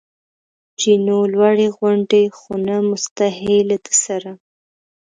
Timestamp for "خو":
2.37-2.51